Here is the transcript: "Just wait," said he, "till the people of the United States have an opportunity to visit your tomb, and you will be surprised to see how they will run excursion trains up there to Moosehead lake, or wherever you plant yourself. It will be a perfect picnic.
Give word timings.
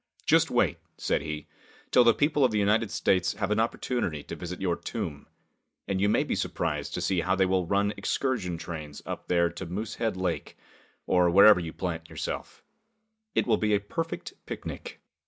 "Just 0.25 0.49
wait," 0.49 0.79
said 0.97 1.21
he, 1.21 1.45
"till 1.91 2.03
the 2.03 2.15
people 2.15 2.43
of 2.43 2.49
the 2.49 2.57
United 2.57 2.89
States 2.89 3.33
have 3.33 3.51
an 3.51 3.59
opportunity 3.59 4.23
to 4.23 4.35
visit 4.35 4.59
your 4.59 4.75
tomb, 4.75 5.27
and 5.87 6.01
you 6.01 6.09
will 6.09 6.23
be 6.23 6.33
surprised 6.33 6.95
to 6.95 7.01
see 7.01 7.19
how 7.21 7.35
they 7.35 7.45
will 7.45 7.67
run 7.67 7.93
excursion 7.95 8.57
trains 8.57 9.03
up 9.05 9.27
there 9.27 9.47
to 9.51 9.67
Moosehead 9.67 10.17
lake, 10.17 10.57
or 11.05 11.29
wherever 11.29 11.59
you 11.59 11.71
plant 11.71 12.09
yourself. 12.09 12.63
It 13.35 13.45
will 13.45 13.57
be 13.57 13.75
a 13.75 13.79
perfect 13.79 14.33
picnic. 14.47 14.99